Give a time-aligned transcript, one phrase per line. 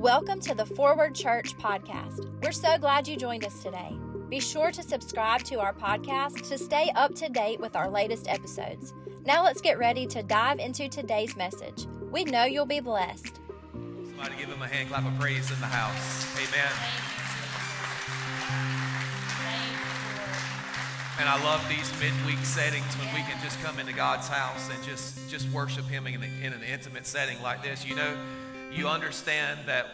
[0.00, 2.28] Welcome to the Forward Church podcast.
[2.44, 3.96] We're so glad you joined us today.
[4.28, 8.28] Be sure to subscribe to our podcast to stay up to date with our latest
[8.28, 8.92] episodes.
[9.24, 11.86] Now let's get ready to dive into today's message.
[12.10, 13.40] We know you'll be blessed.
[13.72, 16.26] Somebody give him a hand clap of praise in the house.
[16.36, 16.72] Amen.
[21.18, 24.84] And I love these midweek settings when we can just come into God's house and
[24.84, 27.86] just just worship Him in, in an intimate setting like this.
[27.86, 28.14] You know,
[28.72, 29.86] you understand that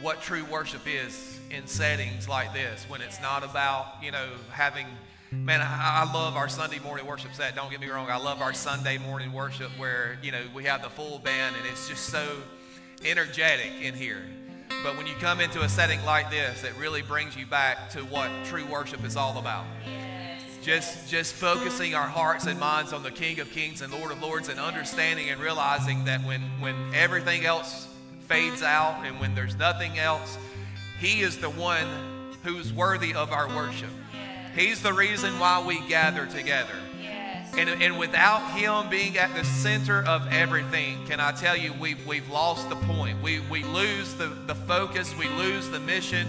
[0.00, 4.86] what true worship is in settings like this when it's not about, you know, having.
[5.30, 7.56] Man, I, I love our Sunday morning worship set.
[7.56, 8.08] Don't get me wrong.
[8.08, 11.66] I love our Sunday morning worship where, you know, we have the full band and
[11.66, 12.36] it's just so
[13.04, 14.22] energetic in here.
[14.84, 18.00] But when you come into a setting like this, it really brings you back to
[18.02, 19.64] what true worship is all about.
[20.62, 24.22] Just, just focusing our hearts and minds on the King of Kings and Lord of
[24.22, 27.88] Lords and understanding and realizing that when, when everything else
[28.26, 30.38] fades out and when there's nothing else,
[30.98, 31.86] He is the one
[32.42, 33.90] who's worthy of our worship.
[34.54, 36.74] He's the reason why we gather together.
[37.56, 42.04] And, and without Him being at the center of everything, can I tell you, we've,
[42.04, 43.22] we've lost the point.
[43.22, 46.26] We, we lose the, the focus, we lose the mission,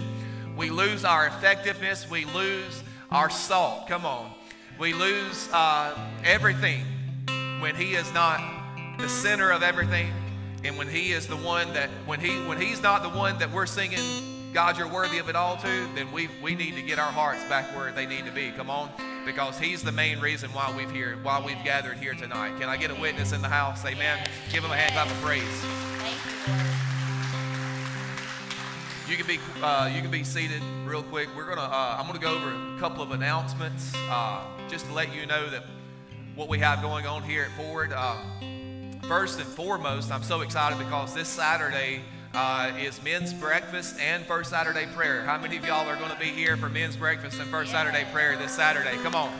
[0.56, 3.88] we lose our effectiveness, we lose our salt.
[3.88, 4.30] Come on.
[4.78, 6.84] We lose uh, everything
[7.60, 8.40] when He is not
[8.98, 10.12] the center of everything.
[10.64, 13.52] And when he is the one that when he when he's not the one that
[13.52, 14.00] we're singing
[14.56, 17.44] God you're worthy of it all to, then we we need to get our hearts
[17.44, 18.52] back where they need to be.
[18.52, 18.90] Come on.
[19.26, 22.58] Because he's the main reason why we've here, why we've gathered here tonight.
[22.58, 23.84] Can I get a witness in the house?
[23.84, 24.26] Amen.
[24.50, 25.42] Give him a hand clap of praise.
[29.06, 31.28] You can be uh, you can be seated real quick.
[31.36, 35.14] We're gonna uh, I'm gonna go over a couple of announcements uh, just to let
[35.14, 35.64] you know that
[36.34, 37.92] what we have going on here at Forward.
[39.06, 42.02] Uh, First and foremost, I'm so excited because this Saturday
[42.34, 45.22] uh, is men's breakfast and first Saturday prayer.
[45.22, 48.04] How many of y'all are going to be here for men's breakfast and first Saturday
[48.12, 48.96] prayer this Saturday?
[49.02, 49.32] Come on.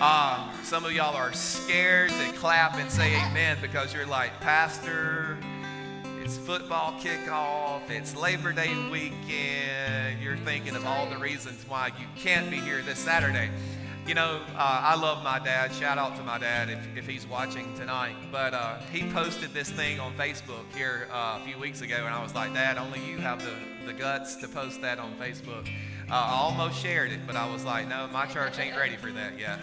[0.00, 5.38] Um, some of y'all are scared to clap and say amen because you're like, Pastor,
[6.22, 10.20] it's football kickoff, it's Labor Day weekend.
[10.20, 13.50] You're thinking of all the reasons why you can't be here this Saturday.
[14.06, 15.72] You know, uh, I love my dad.
[15.72, 18.14] Shout out to my dad if, if he's watching tonight.
[18.30, 22.14] But uh, he posted this thing on Facebook here uh, a few weeks ago, and
[22.14, 25.68] I was like, Dad, only you have the, the guts to post that on Facebook.
[26.08, 29.10] Uh, I almost shared it, but I was like, no, my church ain't ready for
[29.10, 29.58] that yet.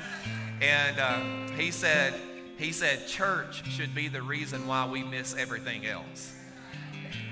[0.61, 2.13] And uh, he said,
[2.57, 6.35] he said, church should be the reason why we miss everything else.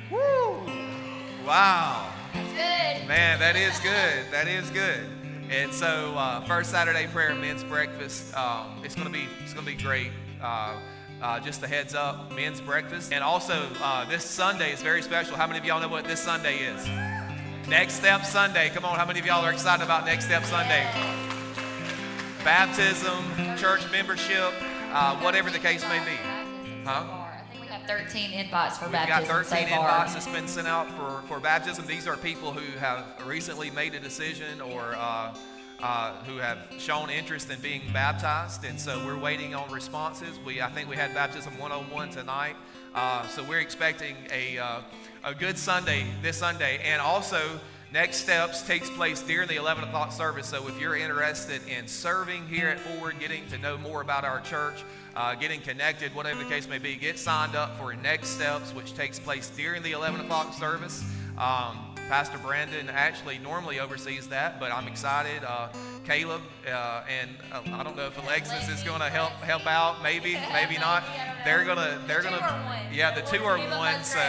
[0.09, 0.61] Woo!
[1.45, 2.09] Wow.
[2.33, 4.31] Man, that is good.
[4.31, 5.20] That is good.
[5.51, 8.33] And so, uh, first Saturday prayer, men's breakfast.
[8.37, 10.11] Um, it's gonna be it's gonna be great.
[10.41, 10.77] Uh,
[11.21, 15.35] uh, just a heads up, men's breakfast, and also uh, this Sunday is very special.
[15.35, 16.87] How many of y'all know what this Sunday is?
[17.67, 18.69] Next Step Sunday.
[18.69, 20.87] Come on, how many of y'all are excited about Next Step Sunday?
[22.45, 24.53] Baptism, church membership,
[24.93, 26.17] uh, whatever the case may be.
[26.85, 27.20] Huh?
[27.87, 29.19] 13 invites for baptism.
[29.19, 29.27] We've baptism.
[29.27, 31.85] got 13 so invites that's been sent out for, for baptism.
[31.87, 35.35] These are people who have recently made a decision or uh,
[35.81, 40.39] uh, who have shown interest in being baptized, and so we're waiting on responses.
[40.45, 42.55] We I think we had baptism 101 tonight,
[42.93, 44.81] uh, so we're expecting a uh,
[45.23, 47.59] a good Sunday this Sunday, and also.
[47.93, 50.47] Next Steps takes place during the 11 o'clock service.
[50.47, 54.39] So if you're interested in serving here at Forward, getting to know more about our
[54.39, 58.73] church, uh, getting connected, whatever the case may be, get signed up for Next Steps,
[58.73, 61.03] which takes place during the 11 o'clock service.
[61.37, 65.43] Um, Pastor Brandon actually normally oversees that, but I'm excited.
[65.45, 65.67] Uh,
[66.05, 70.01] Caleb uh, and uh, I don't know if Alexis is going to help help out.
[70.01, 71.03] Maybe, maybe not.
[71.43, 74.03] They're gonna they're gonna yeah the two are one.
[74.03, 74.19] So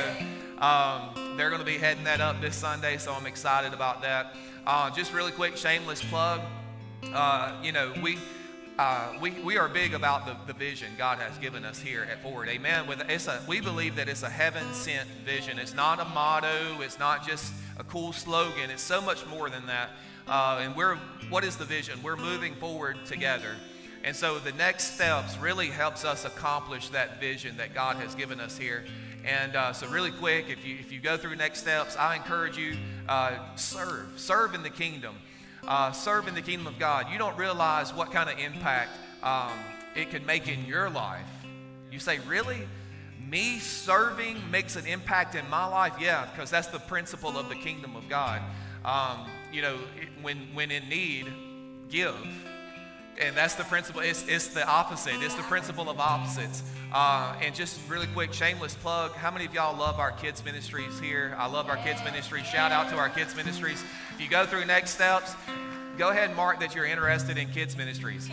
[0.58, 2.98] um, they're going to be heading that up this Sunday.
[2.98, 4.34] So I'm excited about that.
[4.66, 6.40] Uh, just really quick, shameless plug.
[7.12, 8.16] Uh, you know we
[8.78, 12.22] uh, we, we are big about the, the vision God has given us here at
[12.22, 12.48] Forward.
[12.48, 12.86] Amen.
[12.86, 15.58] With it's a, we believe that it's a heaven sent vision.
[15.58, 16.80] It's not a motto.
[16.80, 18.70] It's not just a cool slogan.
[18.70, 19.90] It's so much more than that.
[20.26, 20.96] Uh, and we're
[21.28, 22.02] what is the vision?
[22.02, 23.56] We're moving forward together.
[24.04, 28.40] And so the next steps really helps us accomplish that vision that God has given
[28.40, 28.84] us here.
[29.24, 32.56] And uh, so, really quick, if you if you go through next steps, I encourage
[32.56, 32.76] you
[33.08, 35.14] uh, serve, serve in the kingdom
[35.66, 38.90] uh, serve in the kingdom of God, you don't realize what kind of impact
[39.22, 39.52] um,
[39.94, 41.26] it can make in your life.
[41.90, 42.68] You say, Really?
[43.28, 45.94] Me serving makes an impact in my life?
[45.98, 48.42] Yeah, because that's the principle of the kingdom of God.
[48.84, 49.78] Um, you know,
[50.20, 51.32] when, when in need,
[51.88, 52.14] give.
[53.20, 54.00] And that's the principle.
[54.00, 55.14] It's, it's the opposite.
[55.20, 56.62] It's the principle of opposites.
[56.92, 59.12] Uh, and just really quick, shameless plug.
[59.12, 61.34] How many of y'all love our kids ministries here?
[61.38, 62.46] I love our kids ministries.
[62.46, 63.82] Shout out to our kids ministries.
[64.14, 65.34] If you go through next steps,
[65.98, 68.28] go ahead and mark that you're interested in kids ministries.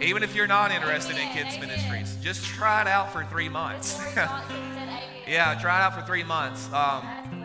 [0.00, 4.00] Even if you're not interested in kids ministries, just try it out for three months.
[4.16, 6.72] yeah, try it out for three months.
[6.72, 7.35] Um,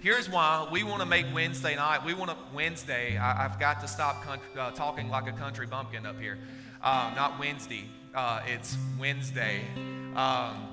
[0.00, 2.04] here's why we want to make Wednesday night.
[2.04, 3.16] We want to Wednesday.
[3.18, 6.38] I, have got to stop country, uh, talking like a country bumpkin up here.
[6.82, 7.84] Uh, not Wednesday.
[8.14, 9.60] Uh, it's Wednesday.
[10.16, 10.68] Um,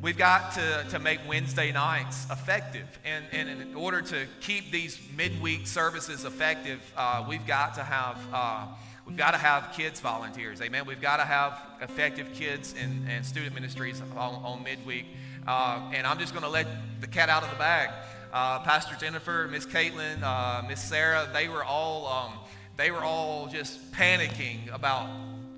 [0.00, 2.86] we've got to, to make Wednesday nights effective.
[3.04, 8.18] And, and in order to keep these midweek services effective, uh, we've got to have.
[8.32, 8.66] Uh,
[9.06, 10.60] we've got to have kids volunteers.
[10.60, 10.86] Amen.
[10.86, 15.06] We've got to have effective kids and, and student ministries on, on midweek.
[15.46, 16.68] Uh, and I'm just going to let
[17.00, 17.90] the cat out of the bag.
[18.32, 22.32] Uh, Pastor Jennifer, Miss Caitlin, uh, Miss Sarah, they were all um,
[22.76, 25.06] they were all just panicking about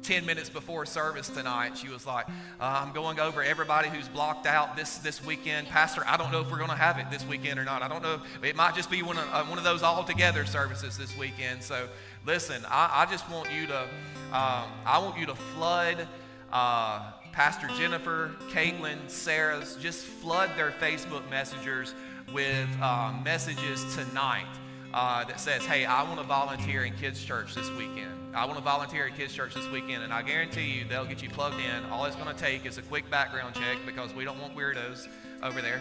[0.05, 2.27] 10 minutes before service tonight, she was like,
[2.61, 5.67] uh, I'm going over everybody who's blocked out this, this weekend.
[5.69, 7.83] Pastor, I don't know if we're going to have it this weekend or not.
[7.83, 8.21] I don't know.
[8.43, 11.63] It might just be one of, uh, one of those all together services this weekend.
[11.63, 11.89] So
[12.27, 13.81] listen, I, I just want you to,
[14.33, 16.07] um, I want you to flood
[16.53, 21.95] uh, Pastor Jennifer, Caitlin, Sarah's, just flood their Facebook messengers
[22.33, 24.47] with uh, messages tonight
[24.93, 28.35] uh, that says, hey, I want to volunteer in kids' church this weekend.
[28.35, 31.23] I want to volunteer at kids' church this weekend, and I guarantee you they'll get
[31.23, 31.85] you plugged in.
[31.91, 35.09] All it's going to take is a quick background check because we don't want weirdos
[35.43, 35.81] over there.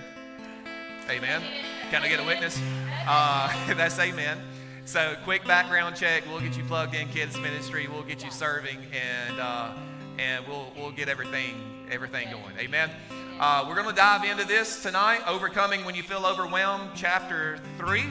[1.10, 1.42] Amen.
[1.90, 2.60] Can I get a witness?
[3.08, 4.40] Uh, that's amen.
[4.86, 6.24] So, quick background check.
[6.28, 7.88] We'll get you plugged in kids ministry.
[7.88, 9.72] We'll get you serving, and uh,
[10.18, 12.58] and we'll we'll get everything everything going.
[12.60, 12.90] Amen.
[13.40, 15.22] Uh, we're going to dive into this tonight.
[15.28, 18.06] Overcoming when you feel overwhelmed, chapter three.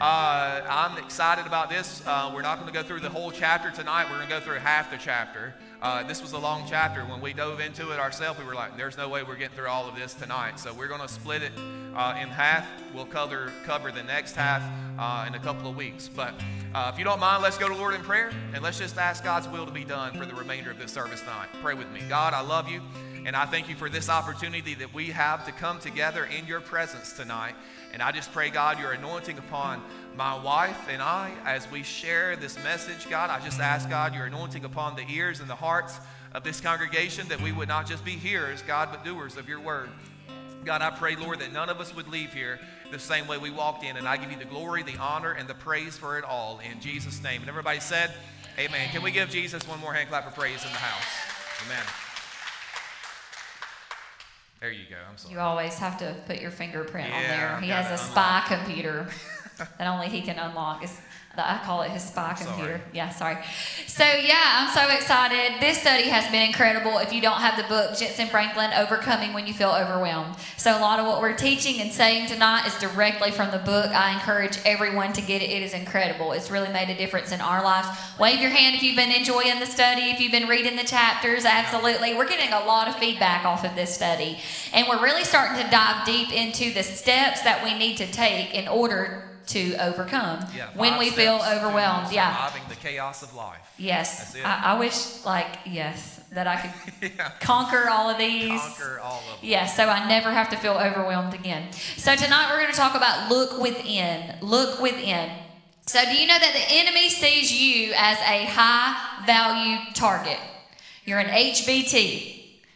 [0.00, 2.02] Uh, I'm excited about this.
[2.06, 4.04] Uh, we're not going to go through the whole chapter tonight.
[4.04, 5.54] We're going to go through half the chapter.
[5.82, 7.02] Uh, this was a long chapter.
[7.02, 9.68] When we dove into it ourselves, we were like, there's no way we're getting through
[9.68, 10.58] all of this tonight.
[10.58, 11.52] So we're going to split it
[11.94, 12.66] uh, in half.
[12.94, 14.62] We'll cover, cover the next half
[14.98, 16.08] uh, in a couple of weeks.
[16.08, 16.32] But
[16.74, 19.22] uh, if you don't mind, let's go to Lord in prayer and let's just ask
[19.22, 21.48] God's will to be done for the remainder of this service tonight.
[21.60, 22.00] Pray with me.
[22.08, 22.80] God, I love you.
[23.24, 26.60] And I thank you for this opportunity that we have to come together in your
[26.60, 27.54] presence tonight.
[27.92, 29.82] And I just pray, God, your anointing upon
[30.14, 33.30] my wife and I as we share this message, God.
[33.30, 35.98] I just ask, God, your anointing upon the ears and the hearts
[36.34, 39.60] of this congregation that we would not just be hearers, God, but doers of your
[39.60, 39.88] word.
[40.64, 42.58] God, I pray, Lord, that none of us would leave here
[42.90, 43.96] the same way we walked in.
[43.96, 46.80] And I give you the glory, the honor, and the praise for it all in
[46.80, 47.40] Jesus' name.
[47.40, 48.12] And everybody said,
[48.58, 48.88] Amen.
[48.90, 51.66] Can we give Jesus one more hand clap of praise in the house?
[51.66, 52.03] Amen.
[54.64, 54.96] There you go.
[55.06, 55.34] I'm sorry.
[55.34, 57.60] You always have to put your fingerprint Yeah, on there.
[57.60, 59.06] He has a spy computer
[59.58, 60.82] that only he can unlock.
[60.82, 61.02] It's,
[61.42, 62.78] I call it his spy computer.
[62.78, 62.80] Sorry.
[62.92, 63.38] Yeah, sorry.
[63.86, 65.60] So yeah, I'm so excited.
[65.60, 66.98] This study has been incredible.
[66.98, 70.36] If you don't have the book, Jentezen Franklin, Overcoming When You Feel Overwhelmed.
[70.56, 73.90] So a lot of what we're teaching and saying tonight is directly from the book.
[73.90, 75.50] I encourage everyone to get it.
[75.50, 76.32] It is incredible.
[76.32, 77.88] It's really made a difference in our lives.
[78.18, 81.44] Wave your hand if you've been enjoying the study, if you've been reading the chapters.
[81.44, 82.14] Absolutely.
[82.14, 84.38] We're getting a lot of feedback off of this study.
[84.72, 88.54] And we're really starting to dive deep into the steps that we need to take
[88.54, 92.12] in order to overcome Yeah, when we feel overwhelmed.
[92.12, 92.34] Yeah.
[92.46, 93.58] Surviving the chaos of life.
[93.78, 94.36] Yes.
[94.44, 97.32] I, I wish, like, yes, that I could yeah.
[97.40, 98.60] conquer all of these.
[98.60, 99.38] Conquer all of them.
[99.42, 101.72] Yes, so I never have to feel overwhelmed again.
[101.96, 104.36] So tonight we're going to talk about look within.
[104.40, 105.30] Look within.
[105.86, 110.38] So do you know that the enemy sees you as a high value target?
[111.04, 112.33] You're an HVT.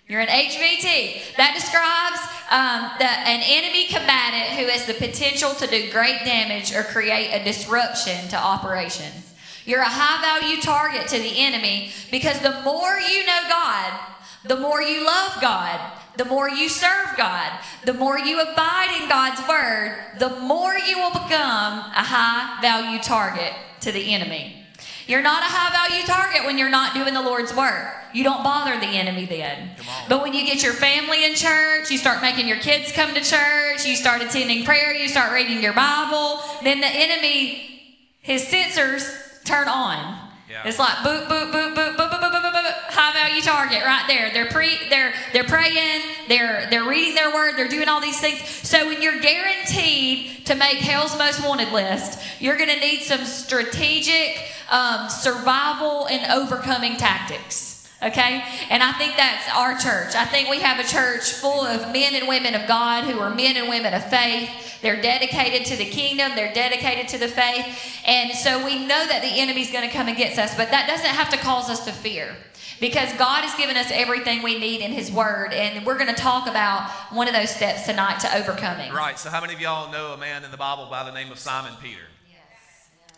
[0.08, 1.36] You're an HVT.
[1.36, 2.18] That describes
[2.50, 7.30] um, the, an enemy combatant who has the potential to do great damage or create
[7.30, 9.34] a disruption to operations.
[9.66, 14.00] You're a high value target to the enemy because the more you know God,
[14.46, 15.78] the more you love God,
[16.16, 17.52] the more you serve God,
[17.84, 22.98] the more you abide in God's word, the more you will become a high value
[23.00, 24.64] target to the enemy.
[25.08, 27.94] You're not a high value target when you're not doing the Lord's work.
[28.12, 29.70] You don't bother the enemy then.
[30.06, 33.22] But when you get your family in church, you start making your kids come to
[33.22, 39.42] church, you start attending prayer, you start reading your Bible, then the enemy, his sensors
[39.44, 40.28] turn on.
[40.50, 40.62] Yeah.
[40.66, 43.84] It's like boop, boop, boop, boop, boop, boop, boop, boop, boop, boop, high value target
[43.84, 44.30] right there.
[44.32, 48.40] They're pre, they're they're praying, they're they're reading their word, they're doing all these things.
[48.46, 53.24] So when you're guaranteed to make hell's most wanted list, you're going to need some
[53.24, 54.38] strategic
[54.70, 57.88] um, survival and overcoming tactics.
[58.02, 58.44] Okay?
[58.70, 60.14] And I think that's our church.
[60.14, 63.34] I think we have a church full of men and women of God who are
[63.34, 64.48] men and women of faith.
[64.82, 67.66] They're dedicated to the kingdom, they're dedicated to the faith.
[68.06, 71.06] And so we know that the enemy's going to come against us, but that doesn't
[71.06, 72.36] have to cause us to fear.
[72.80, 76.20] because God has given us everything we need in His Word, and we're going to
[76.20, 78.92] talk about one of those steps tonight to overcoming.
[78.92, 79.18] Right.
[79.18, 81.38] So, how many of y'all know a man in the Bible by the name of
[81.38, 82.02] Simon Peter?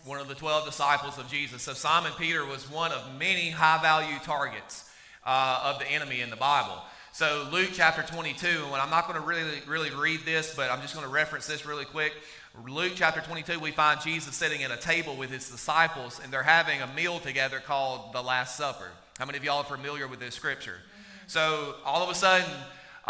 [0.04, 1.62] One of the 12 disciples of Jesus.
[1.62, 4.90] So, Simon Peter was one of many high value targets
[5.26, 6.76] uh, of the enemy in the Bible.
[7.12, 10.80] So, Luke chapter 22, and I'm not going to really, really read this, but I'm
[10.80, 12.14] just going to reference this really quick.
[12.66, 16.42] Luke chapter 22, we find Jesus sitting at a table with his disciples, and they're
[16.42, 18.88] having a meal together called the Last Supper.
[19.19, 20.78] How many of y'all are familiar with this scripture?
[21.26, 22.49] So, all of a sudden,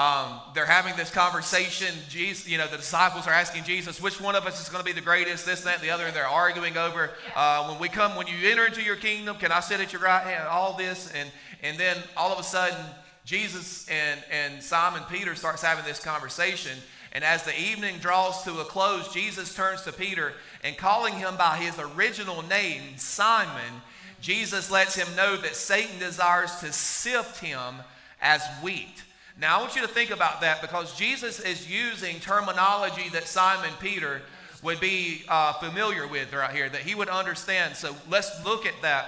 [0.01, 1.95] um, they're having this conversation.
[2.09, 4.85] Jesus, you know, the disciples are asking Jesus, which one of us is going to
[4.85, 7.91] be the greatest, this, that, and the other, and they're arguing over uh, when we
[7.91, 10.49] come, when you enter into your kingdom, can I sit at your right hand?
[10.49, 11.31] All this, and
[11.63, 12.79] and then all of a sudden,
[13.27, 16.79] Jesus and and Simon Peter starts having this conversation,
[17.13, 20.33] and as the evening draws to a close, Jesus turns to Peter
[20.65, 23.83] and calling him by his original name, Simon,
[24.23, 27.75] Jesus lets him know that Satan desires to sift him
[28.23, 29.03] as wheat.
[29.41, 33.71] Now, I want you to think about that because Jesus is using terminology that Simon
[33.81, 34.21] Peter
[34.63, 37.75] would be uh, familiar with right here, that he would understand.
[37.75, 39.07] So let's look at that.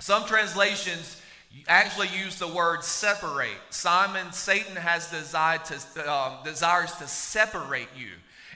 [0.00, 1.22] Some translations
[1.68, 3.56] actually use the word separate.
[3.70, 8.10] Simon, Satan has desired to, uh, desires to separate you.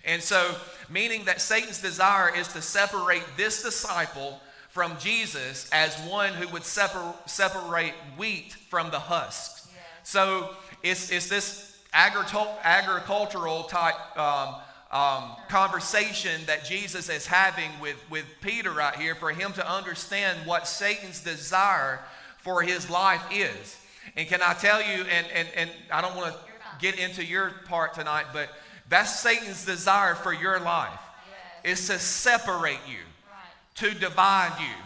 [0.05, 0.57] And so,
[0.89, 6.65] meaning that Satan's desire is to separate this disciple from Jesus as one who would
[6.65, 9.69] separ- separate wheat from the husks.
[9.73, 9.81] Yeah.
[10.03, 10.51] So,
[10.91, 14.55] it's, it's this agricultural type um,
[14.91, 20.39] um, conversation that Jesus is having with, with Peter right here for him to understand
[20.47, 22.01] what Satan's desire
[22.39, 23.79] for his life is.
[24.17, 26.41] And can I tell you, and, and, and I don't want to
[26.79, 28.49] get into your part tonight, but
[28.89, 31.01] that's Satan's desire for your life
[31.65, 31.81] yes.
[31.81, 33.93] is to separate you, right.
[33.93, 34.86] to divide you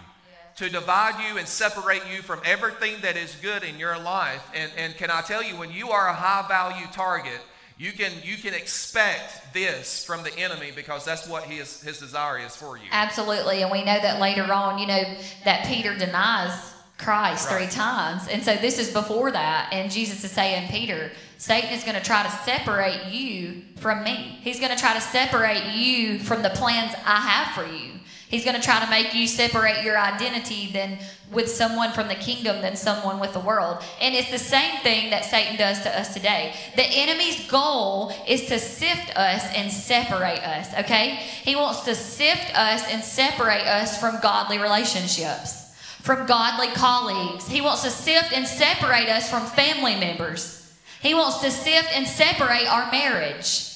[0.60, 4.46] to divide you and separate you from everything that is good in your life.
[4.54, 7.40] And, and can I tell you, when you are a high value target,
[7.78, 12.38] you can you can expect this from the enemy because that's what his his desire
[12.38, 12.84] is for you.
[12.92, 15.02] Absolutely, and we know that later on, you know,
[15.46, 17.56] that Peter denies Christ right.
[17.56, 21.82] three times, and so this is before that, and Jesus is saying, Peter, Satan is
[21.84, 24.38] going to try to separate you from me.
[24.42, 27.99] He's going to try to separate you from the plans I have for you.
[28.30, 30.98] He's going to try to make you separate your identity than
[31.32, 33.82] with someone from the kingdom than someone with the world.
[34.00, 36.54] And it's the same thing that Satan does to us today.
[36.76, 41.16] The enemy's goal is to sift us and separate us, okay?
[41.42, 47.48] He wants to sift us and separate us from godly relationships, from godly colleagues.
[47.48, 50.72] He wants to sift and separate us from family members.
[51.00, 53.69] He wants to sift and separate our marriage.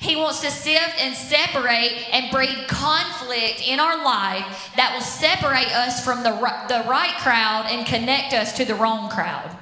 [0.00, 5.74] He wants to sift and separate and breed conflict in our life that will separate
[5.74, 6.30] us from the,
[6.68, 9.56] the right crowd and connect us to the wrong crowd.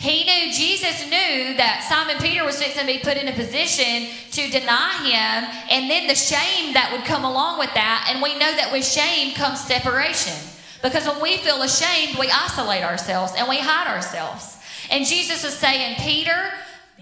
[0.00, 4.08] He knew, Jesus knew that Simon Peter was fixing to be put in a position
[4.32, 8.08] to deny him, and then the shame that would come along with that.
[8.10, 10.34] And we know that with shame comes separation.
[10.82, 14.58] Because when we feel ashamed, we isolate ourselves and we hide ourselves.
[14.90, 16.50] And Jesus was saying, Peter,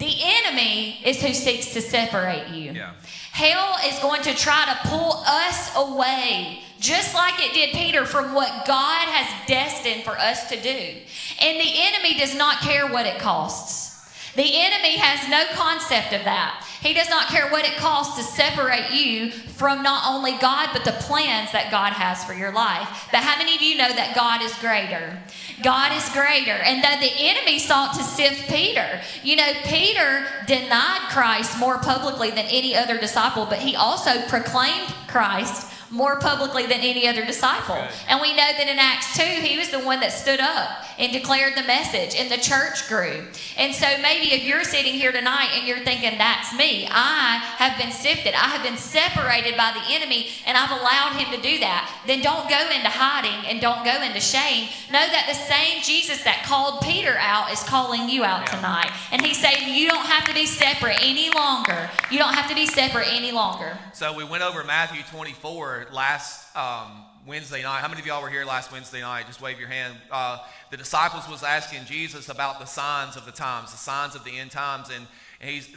[0.00, 2.72] the enemy is who seeks to separate you.
[2.72, 2.92] Yeah.
[3.32, 8.32] Hell is going to try to pull us away, just like it did Peter, from
[8.32, 10.96] what God has destined for us to do.
[11.40, 13.90] And the enemy does not care what it costs.
[14.36, 16.66] The enemy has no concept of that.
[16.80, 20.84] He does not care what it costs to separate you from not only God, but
[20.84, 23.08] the plans that God has for your life.
[23.12, 25.18] But how many of you know that God is greater?
[25.62, 26.52] God is greater.
[26.52, 32.30] And though the enemy sought to sift Peter, you know, Peter denied Christ more publicly
[32.30, 37.82] than any other disciple, but he also proclaimed Christ more publicly than any other disciple.
[38.08, 41.12] And we know that in Acts 2, he was the one that stood up and
[41.12, 43.24] declared the message, and the church grew.
[43.56, 47.78] And so maybe if you're sitting here tonight and you're thinking, that's me, I have
[47.78, 51.58] been sifted, I have been separated by the enemy, and I've allowed him to do
[51.60, 54.68] that, then don't go into hiding and don't go into shame.
[54.92, 58.90] Know that the same Jesus that called Peter out is calling you out tonight.
[59.10, 61.90] And he's saying, you don't have to be separate any longer.
[62.10, 63.78] You don't have to be separate any longer.
[63.94, 67.80] So we went over Matthew 24 last um, Wednesday night.
[67.80, 69.26] How many of y'all were here last Wednesday night?
[69.26, 69.94] Just wave your hand.
[70.10, 70.38] Uh,
[70.70, 74.38] the disciples was asking Jesus about the signs of the times, the signs of the
[74.38, 75.06] end times, and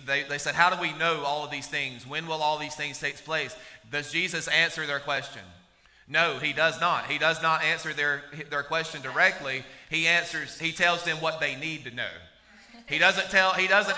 [0.05, 2.05] they, they said, how do we know all of these things?
[2.05, 3.55] When will all these things take place?
[3.91, 5.41] Does Jesus answer their question?
[6.07, 7.05] No, he does not.
[7.05, 9.63] He does not answer their, their question directly.
[9.89, 12.11] He answers, he tells them what they need to know.
[12.87, 13.97] He doesn't tell he doesn't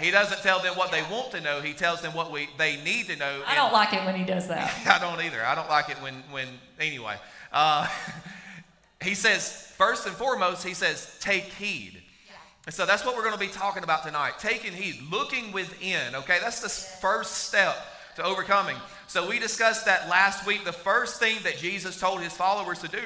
[0.00, 1.60] he doesn't tell them what they want to know.
[1.60, 3.42] He tells them what we they need to know.
[3.46, 4.72] I don't like it when he does that.
[4.86, 5.44] I don't either.
[5.44, 6.48] I don't like it when when
[6.80, 7.16] anyway.
[7.52, 7.86] Uh,
[9.02, 12.00] he says, first and foremost, he says, take heed.
[12.66, 14.38] And so that's what we're going to be talking about tonight.
[14.38, 16.14] Taking heed, looking within.
[16.14, 17.76] Okay, that's the first step
[18.16, 18.76] to overcoming.
[19.06, 20.64] So we discussed that last week.
[20.64, 23.02] The first thing that Jesus told his followers to do,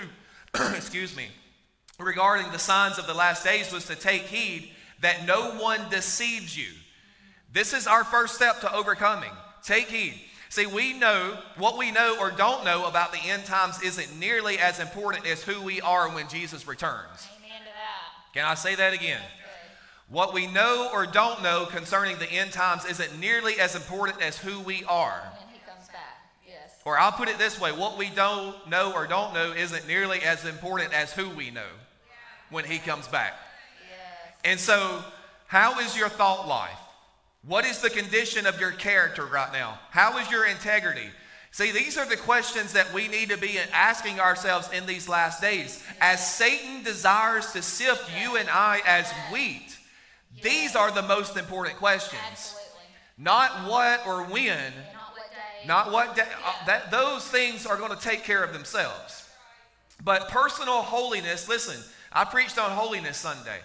[0.77, 1.27] excuse me,
[1.99, 6.57] regarding the signs of the last days was to take heed that no one deceives
[6.57, 6.73] you.
[7.53, 9.31] This is our first step to overcoming.
[9.63, 10.15] Take heed.
[10.51, 14.59] See, we know what we know or don't know about the end times isn't nearly
[14.59, 17.29] as important as who we are when Jesus returns.
[17.39, 18.35] Amen to that.
[18.35, 19.21] Can I say that again?
[20.09, 24.39] What we know or don't know concerning the end times isn't nearly as important as
[24.39, 25.21] who we are.
[25.21, 26.17] When he comes back.
[26.47, 26.73] Yes.
[26.87, 30.21] Or I'll put it this way what we don't know or don't know isn't nearly
[30.23, 31.69] as important as who we know
[32.49, 33.35] when he comes back.
[34.45, 35.03] And so,
[35.47, 36.79] how is your thought life?
[37.47, 39.79] What is the condition of your character right now?
[39.91, 41.09] How is your integrity?
[41.51, 45.41] See, these are the questions that we need to be asking ourselves in these last
[45.41, 45.83] days.
[46.01, 49.77] As Satan desires to sift you and I as wheat,
[50.43, 52.21] these are the most important questions.
[52.31, 52.69] Absolutely.
[53.17, 55.67] Not what or when, Not what day.
[55.67, 59.29] not what day, uh, that those things are going to take care of themselves.
[60.05, 63.59] But personal holiness, listen, I preached on holiness Sunday.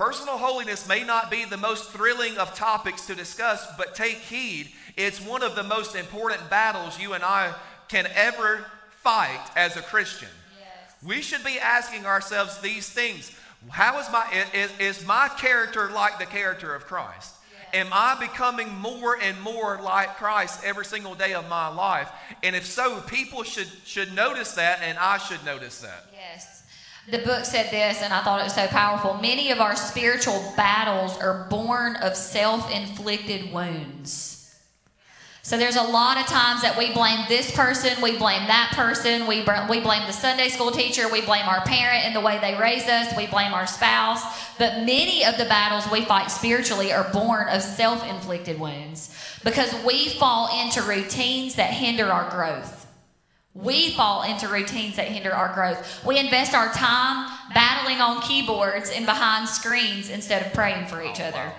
[0.00, 4.70] Personal holiness may not be the most thrilling of topics to discuss, but take heed.
[4.96, 7.52] It's one of the most important battles you and I
[7.88, 8.64] can ever
[9.02, 10.30] fight as a Christian.
[10.58, 10.96] Yes.
[11.06, 13.30] We should be asking ourselves these things.
[13.68, 17.34] How is my is, is my character like the character of Christ?
[17.74, 22.08] Am I becoming more and more like Christ every single day of my life?
[22.42, 26.06] And if so, people should should notice that and I should notice that.
[26.14, 26.59] Yes.
[27.08, 29.14] The book said this, and I thought it was so powerful.
[29.14, 34.40] Many of our spiritual battles are born of self inflicted wounds.
[35.42, 39.26] So there's a lot of times that we blame this person, we blame that person,
[39.26, 42.54] we, we blame the Sunday school teacher, we blame our parent and the way they
[42.54, 44.22] raise us, we blame our spouse.
[44.58, 49.74] But many of the battles we fight spiritually are born of self inflicted wounds because
[49.84, 52.79] we fall into routines that hinder our growth.
[53.54, 56.04] We fall into routines that hinder our growth.
[56.04, 61.20] We invest our time battling on keyboards and behind screens instead of praying for each
[61.20, 61.52] Oh, other.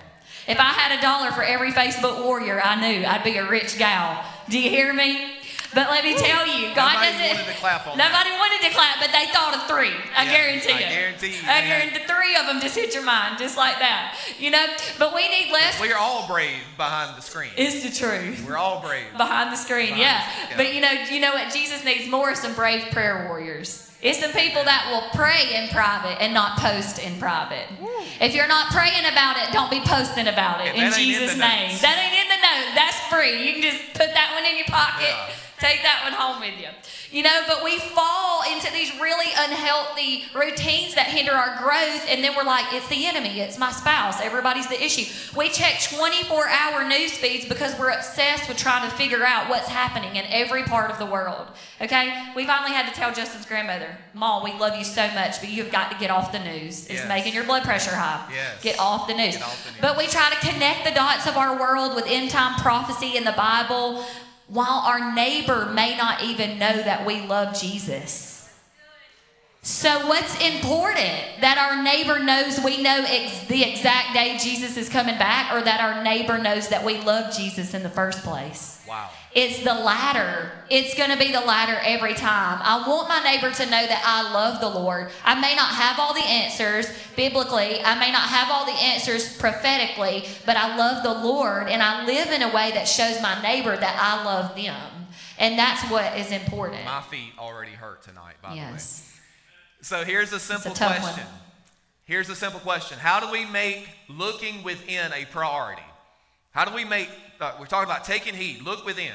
[0.47, 3.77] If I had a dollar for every Facebook warrior I knew, I'd be a rich
[3.77, 4.23] gal.
[4.49, 5.30] Do you hear me?
[5.73, 7.27] But let me tell you, God Nobody doesn't.
[7.37, 9.93] wanted to clap on nobody wanted to clap, but they thought of three.
[10.15, 10.75] I Yeah, guarantee you.
[10.75, 14.17] I guarantee you, I guarantee three of them just hit your mind, just like that.
[14.37, 14.65] You know.
[14.99, 15.79] But we need less.
[15.79, 17.51] We are all brave behind the screen.
[17.55, 18.45] It's the truth.
[18.47, 19.05] We're all brave.
[19.15, 20.25] Behind the screen, Behind yeah.
[20.27, 20.57] the screen.
[20.57, 21.53] But you know, you know what?
[21.53, 23.87] Jesus needs more of some brave prayer warriors.
[24.01, 27.67] It's some people that will pray in private and not post in private.
[28.19, 31.13] If you're not praying about it, don't be posting about it And in that ain't
[31.15, 31.77] in Jesus' name.
[31.85, 32.73] That ain't in the note.
[32.73, 33.45] That's free.
[33.45, 35.05] You can just put that one in your pocket.
[35.05, 35.29] Yeah.
[35.61, 36.69] Take that one home with you.
[37.15, 42.23] You know, but we fall into these really unhealthy routines that hinder our growth, and
[42.23, 45.05] then we're like, it's the enemy, it's my spouse, everybody's the issue.
[45.37, 49.67] We check 24 hour news feeds because we're obsessed with trying to figure out what's
[49.67, 51.45] happening in every part of the world.
[51.79, 52.31] Okay?
[52.35, 55.71] We finally had to tell Justin's grandmother, Mom, we love you so much, but you've
[55.71, 56.87] got to get off the news.
[56.87, 57.07] It's Yes.
[57.07, 58.25] making your blood pressure high.
[58.33, 58.63] Yes.
[58.63, 59.35] Get off the news.
[59.35, 59.81] Get off the news.
[59.81, 63.25] But we try to connect the dots of our world with end time prophecy in
[63.25, 64.03] the Bible
[64.51, 68.49] while our neighbor may not even know that we love Jesus.
[69.61, 71.39] So, what's important?
[71.39, 75.61] That our neighbor knows we know ex- the exact day Jesus is coming back, or
[75.61, 78.83] that our neighbor knows that we love Jesus in the first place?
[78.87, 79.09] Wow.
[79.33, 80.51] It's the latter.
[80.69, 82.59] It's going to be the latter every time.
[82.61, 85.09] I want my neighbor to know that I love the Lord.
[85.23, 89.37] I may not have all the answers biblically, I may not have all the answers
[89.37, 93.41] prophetically, but I love the Lord and I live in a way that shows my
[93.41, 95.07] neighbor that I love them.
[95.37, 96.85] And that's what is important.
[96.85, 98.61] My feet already hurt tonight, by the way.
[98.61, 99.19] Yes.
[99.81, 101.25] So here's a simple tough question.
[101.25, 101.33] one.
[102.05, 102.99] Here's a simple question.
[102.99, 105.81] How do we make looking within a priority?
[106.51, 107.09] How do we make,
[107.39, 109.13] uh, we're talking about taking heed, look within.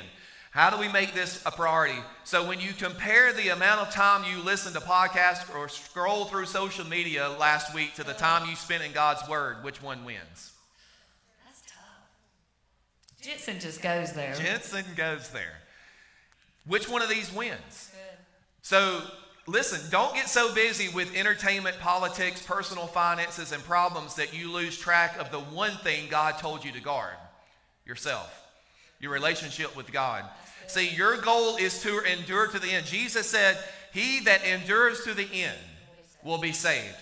[0.51, 1.99] How do we make this a priority?
[2.25, 6.47] So when you compare the amount of time you listen to podcasts or scroll through
[6.47, 10.53] social media last week to the time you spent in God's Word, which one wins?
[11.45, 11.83] That's tough.
[13.23, 14.33] Jentezen just goes there.
[14.33, 15.61] Jentezen goes there.
[16.67, 17.91] Which one of these wins?
[18.63, 19.03] So,
[19.47, 24.79] listen, don't get so busy with entertainment, politics, personal finances, and problems that you lose
[24.79, 27.17] track of the one thing God told you to guard
[27.87, 28.47] yourself,
[29.01, 30.25] your relationship with God.
[30.67, 32.87] See, your goal is to endure to the end.
[32.87, 33.57] Jesus said,
[33.93, 35.57] He that endures to the end
[36.25, 36.97] will be saved.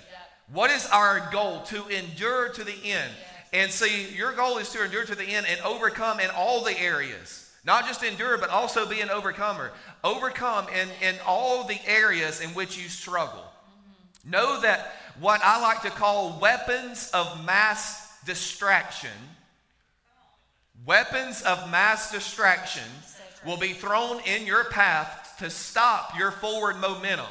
[0.53, 1.63] What is our goal?
[1.63, 3.11] To endure to the end.
[3.53, 6.79] And see, your goal is to endure to the end and overcome in all the
[6.79, 7.51] areas.
[7.65, 9.73] Not just endure, but also be an overcomer.
[10.03, 13.45] Overcome in, in all the areas in which you struggle.
[14.25, 19.11] Know that what I like to call weapons of mass distraction,
[20.87, 22.83] weapons of mass distraction
[23.47, 27.27] will be thrown in your path to stop your forward momentum.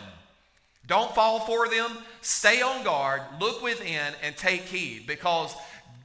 [0.87, 1.97] Don't fall for them.
[2.21, 5.55] Stay on guard, look within, and take heed because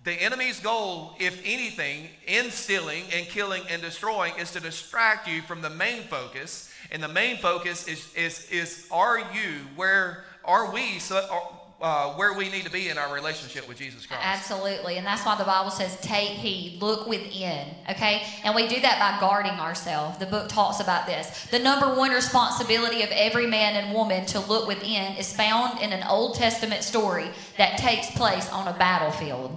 [0.05, 5.43] the enemy's goal, if anything, in stealing and killing and destroying, is to distract you
[5.43, 6.73] from the main focus.
[6.91, 12.33] And the main focus is, is, is are you, where are we, so, uh, where
[12.33, 14.23] we need to be in our relationship with Jesus Christ.
[14.25, 14.99] Absolutely.
[14.99, 17.69] And that's why the Bible says, take heed, look within.
[17.89, 18.23] Okay?
[18.43, 20.19] And we do that by guarding ourselves.
[20.19, 21.47] The book talks about this.
[21.47, 25.93] The number one responsibility of every man and woman to look within is found in
[25.93, 29.57] an Old Testament story that takes place on a battlefield.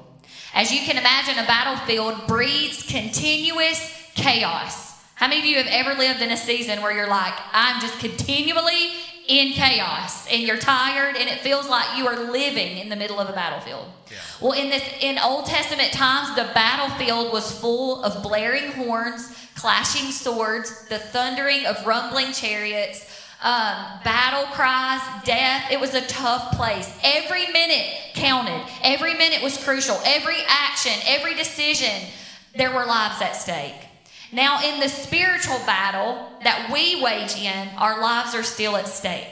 [0.54, 3.80] As you can imagine, a battlefield breeds continuous
[4.14, 4.92] chaos.
[5.16, 8.00] How many of you have ever lived in a season where you're like, I'm just
[8.00, 8.92] continually
[9.32, 13.18] in chaos and you're tired and it feels like you are living in the middle
[13.18, 13.86] of a battlefield.
[14.10, 14.18] Yeah.
[14.42, 20.12] Well, in this in Old Testament times, the battlefield was full of blaring horns, clashing
[20.12, 23.06] swords, the thundering of rumbling chariots,
[23.42, 25.72] um, battle cries, death.
[25.72, 26.94] It was a tough place.
[27.02, 28.62] Every minute counted.
[28.84, 29.98] Every minute was crucial.
[30.06, 32.10] Every action, every decision,
[32.54, 33.91] there were lives at stake.
[34.32, 39.28] Now, in the spiritual battle that we wage in, our lives are still at stake.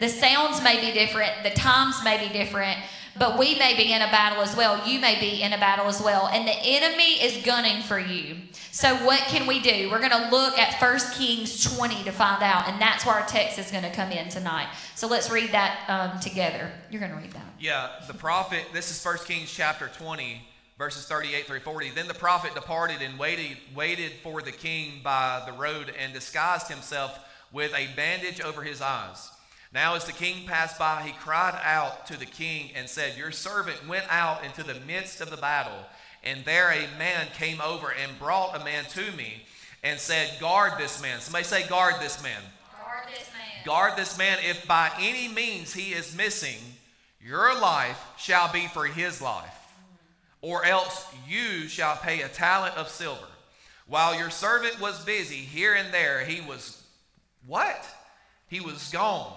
[0.00, 2.78] The sounds may be different, the times may be different,
[3.18, 4.86] but we may be in a battle as well.
[4.88, 6.28] You may be in a battle as well.
[6.28, 8.36] And the enemy is gunning for you.
[8.70, 9.90] So, what can we do?
[9.90, 12.68] We're going to look at 1 Kings 20 to find out.
[12.68, 14.68] And that's where our text is going to come in tonight.
[14.94, 16.70] So, let's read that um, together.
[16.90, 17.54] You're going to read that.
[17.58, 20.47] Yeah, the prophet, this is 1 Kings chapter 20
[20.78, 21.90] verses 38 through 40.
[21.90, 26.68] Then the prophet departed and waited, waited for the king by the road and disguised
[26.68, 27.18] himself
[27.52, 29.30] with a bandage over his eyes.
[29.74, 33.32] Now, as the king passed by, he cried out to the king and said, Your
[33.32, 35.84] servant went out into the midst of the battle,
[36.24, 39.42] and there a man came over and brought a man to me
[39.82, 41.20] and said, Guard this man.
[41.20, 42.40] Somebody say, Guard this man.
[42.72, 43.64] Guard this man.
[43.66, 44.38] Guard this man.
[44.42, 46.58] If by any means he is missing,
[47.20, 49.57] your life shall be for his life
[50.40, 53.26] or else you shall pay a talent of silver.
[53.86, 56.82] While your servant was busy here and there, he was
[57.46, 57.84] what?
[58.48, 59.32] He was gone.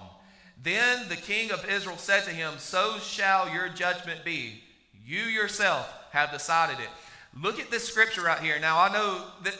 [0.62, 4.62] Then the king of Israel said to him, So shall your judgment be.
[5.06, 6.90] You yourself have decided it.
[7.42, 8.60] Look at this scripture right here.
[8.60, 9.58] Now, I know that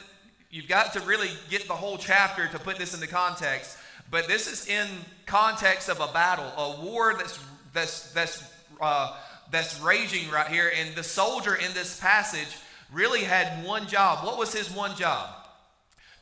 [0.50, 3.78] you've got to really get the whole chapter to put this into context,
[4.12, 4.88] but this is in
[5.26, 7.40] context of a battle, a war that's,
[7.74, 8.44] that's, that's,
[8.82, 9.16] uh,
[9.52, 10.72] that's raging right here.
[10.76, 12.58] And the soldier in this passage
[12.92, 14.26] really had one job.
[14.26, 15.30] What was his one job?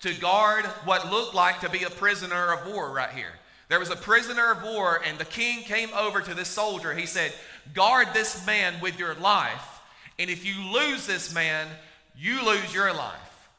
[0.01, 3.33] To guard what looked like to be a prisoner of war right here.
[3.69, 6.93] There was a prisoner of war, and the king came over to this soldier.
[6.93, 7.33] He said,
[7.73, 9.79] Guard this man with your life,
[10.17, 11.67] and if you lose this man,
[12.17, 13.49] you lose your life.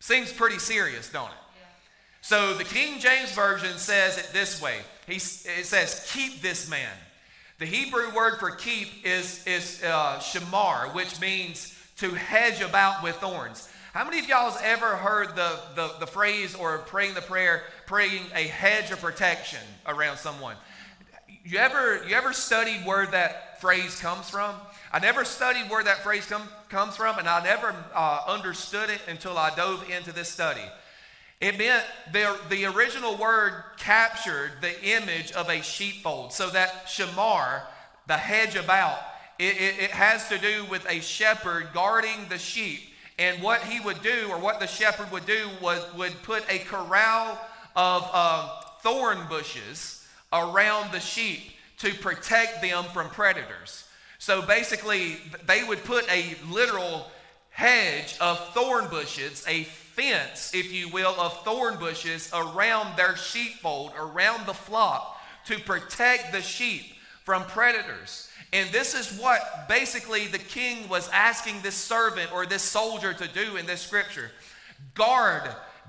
[0.00, 1.36] Seems pretty serious, don't it?
[2.22, 4.78] So the King James Version says it this way.
[5.06, 6.90] He, it says, Keep this man.
[7.58, 13.14] The Hebrew word for keep is, is uh, shamar, which means to hedge about with
[13.16, 13.68] thorns.
[13.92, 17.62] How many of y'all has ever heard the, the, the phrase or praying the prayer,
[17.86, 20.56] praying a hedge of protection around someone?
[21.44, 24.56] You ever, you ever studied where that phrase comes from?
[24.92, 29.00] I never studied where that phrase come, comes from, and I never uh, understood it
[29.06, 30.64] until I dove into this study.
[31.44, 36.32] It meant the, the original word captured the image of a sheepfold.
[36.32, 37.64] So that shamar,
[38.06, 38.96] the hedge about,
[39.38, 42.80] it, it, it, has to do with a shepherd guarding the sheep.
[43.18, 46.60] And what he would do, or what the shepherd would do, was would put a
[46.60, 47.38] corral
[47.76, 51.42] of uh, thorn bushes around the sheep
[51.80, 53.86] to protect them from predators.
[54.18, 57.10] So basically, they would put a literal
[57.50, 63.92] hedge of thorn bushes, a fence, if you will, of thorn bushes around their sheepfold,
[63.98, 68.28] around the flock, to protect the sheep from predators.
[68.52, 73.28] And this is what basically the king was asking this servant or this soldier to
[73.28, 74.30] do in this scripture
[74.94, 75.42] guard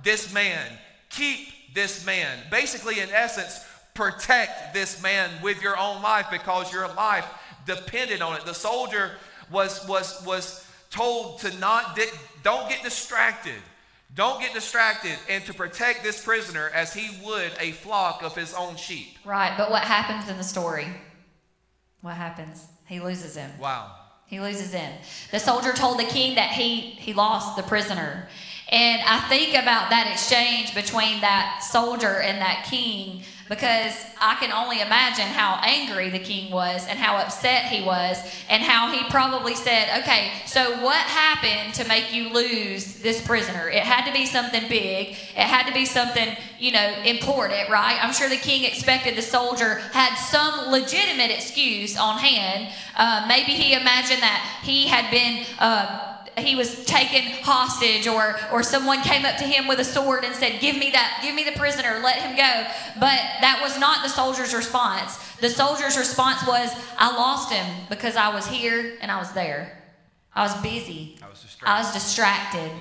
[0.03, 0.65] this man,
[1.09, 2.37] keep this man.
[2.49, 7.25] Basically, in essence, protect this man with your own life because your life
[7.65, 8.45] depended on it.
[8.45, 9.11] The soldier
[9.51, 11.99] was, was, was told to not,
[12.43, 13.61] don't get distracted.
[14.15, 18.53] Don't get distracted and to protect this prisoner as he would a flock of his
[18.53, 19.17] own sheep.
[19.25, 20.87] Right, but what happens in the story?
[22.01, 22.65] What happens?
[22.87, 23.51] He loses him.
[23.59, 23.91] Wow.
[24.25, 24.93] He loses him.
[25.31, 28.29] The soldier told the king that he, he lost the prisoner.
[28.69, 34.51] And I think about that exchange between that soldier and that king because I can
[34.51, 38.17] only imagine how angry the king was and how upset he was
[38.49, 43.69] and how he probably said, Okay, so what happened to make you lose this prisoner?
[43.69, 47.99] It had to be something big, it had to be something, you know, important, right?
[48.01, 52.73] I'm sure the king expected the soldier had some legitimate excuse on hand.
[52.95, 55.45] Uh, maybe he imagined that he had been.
[55.59, 60.23] Uh, he was taken hostage or or someone came up to him with a sword
[60.23, 62.67] and said give me that give me the prisoner let him go
[62.99, 68.15] but that was not the soldier's response the soldier's response was i lost him because
[68.15, 69.81] i was here and i was there
[70.33, 71.69] i was busy I was distracted.
[71.69, 72.71] I was distracted.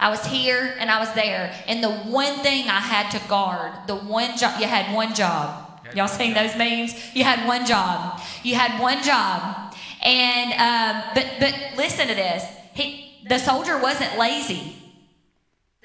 [0.00, 1.54] I was here and I was there.
[1.66, 5.66] And the one thing I had to guard, the one job, you had one job.
[5.94, 6.94] Y'all seen those memes?
[7.14, 8.20] You had one job.
[8.42, 9.74] You had one job.
[10.02, 12.44] And, um, but, but listen to this.
[12.80, 14.76] He, the soldier wasn't lazy.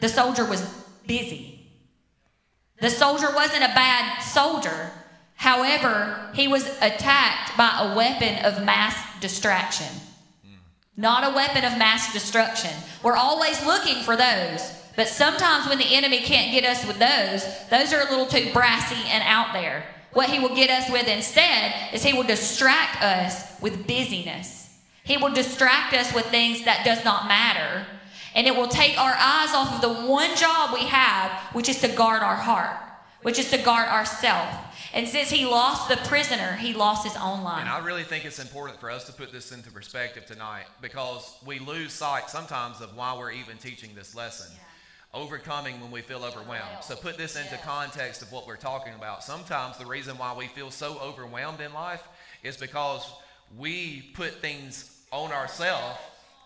[0.01, 0.61] The soldier was
[1.05, 1.69] busy.
[2.81, 4.91] The soldier wasn't a bad soldier.
[5.35, 9.87] However, he was attacked by a weapon of mass distraction
[10.97, 12.71] not a weapon of mass destruction.
[13.03, 14.71] We're always looking for those.
[14.95, 18.51] But sometimes when the enemy can't get us with those, those are a little too
[18.53, 19.85] brassy and out there.
[20.13, 24.64] What he will get us with instead is he will distract us with busyness.
[25.05, 27.85] He will distract us with things that does not matter.
[28.33, 31.79] And it will take our eyes off of the one job we have, which is
[31.81, 32.77] to guard our heart,
[33.21, 34.49] which is to guard ourself.
[34.93, 37.61] And since he lost the prisoner, he lost his own life.
[37.61, 41.37] And I really think it's important for us to put this into perspective tonight because
[41.45, 44.51] we lose sight sometimes of why we're even teaching this lesson.
[45.13, 46.81] Overcoming when we feel overwhelmed.
[46.81, 49.23] So put this into context of what we're talking about.
[49.23, 52.05] Sometimes the reason why we feel so overwhelmed in life
[52.43, 53.09] is because
[53.57, 55.97] we put things on ourselves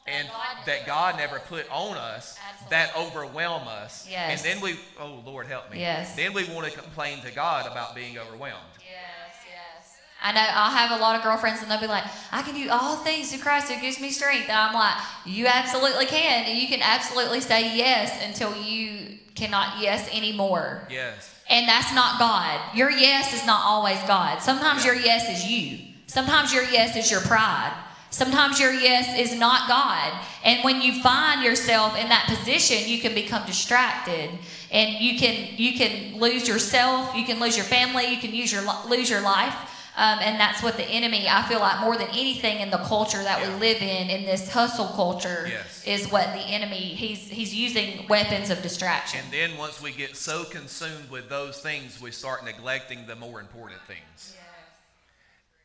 [0.07, 0.27] and
[0.65, 2.37] that God never put on us
[2.69, 4.07] that overwhelm us.
[4.09, 4.45] Yes.
[4.45, 5.79] And then we, oh Lord, help me.
[5.79, 6.15] Yes.
[6.15, 8.63] Then we want to complain to God about being overwhelmed.
[8.79, 9.97] Yes, yes.
[10.21, 12.69] I know I'll have a lot of girlfriends and they'll be like, I can do
[12.69, 14.49] all things through Christ who gives me strength.
[14.49, 16.45] And I'm like, you absolutely can.
[16.45, 20.87] And you can absolutely say yes until you cannot yes anymore.
[20.89, 21.35] Yes.
[21.49, 22.75] And that's not God.
[22.75, 24.41] Your yes is not always God.
[24.41, 25.79] Sometimes your yes is you.
[26.05, 27.73] Sometimes your yes is your pride.
[28.11, 30.25] Sometimes your yes is not God.
[30.43, 34.31] And when you find yourself in that position, you can become distracted
[34.71, 38.51] and you can you can lose yourself, you can lose your family, you can use
[38.51, 39.55] your lose your life.
[39.97, 43.21] Um, and that's what the enemy, I feel like more than anything in the culture
[43.21, 43.53] that Yeah.
[43.53, 45.83] we live in, in this hustle culture, Yes.
[45.85, 49.19] is what the enemy, he's, he's using weapons of distraction.
[49.25, 53.41] And then once we get so consumed with those things, we start neglecting the more
[53.41, 54.37] important things.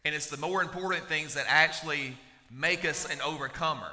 [0.04, 2.16] And it's the more important things that actually
[2.50, 3.90] make us an overcomer.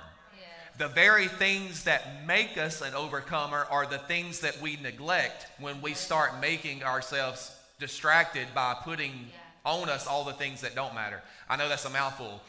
[0.77, 5.81] The very things that make us an overcomer are the things that we neglect when
[5.81, 9.27] we start making ourselves distracted by putting
[9.65, 11.21] on us all the things that don't matter.
[11.49, 12.41] I know that's a mouthful.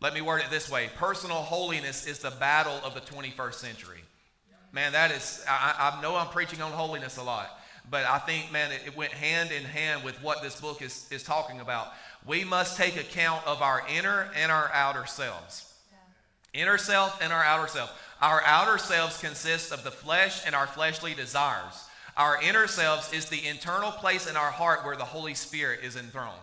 [0.00, 4.00] Let me word it this way personal holiness is the battle of the 21st century.
[4.72, 7.59] Man, that is, I, I know I'm preaching on holiness a lot,
[7.90, 11.08] but I think, man, it, it went hand in hand with what this book is,
[11.10, 11.88] is talking about.
[12.24, 15.66] We must take account of our inner and our outer selves.
[16.52, 17.90] Inner self and our outer self.
[18.20, 21.88] Our outer selves consist of the flesh and our fleshly desires.
[22.16, 25.96] Our inner selves is the internal place in our heart where the Holy Spirit is
[25.96, 26.34] enthroned.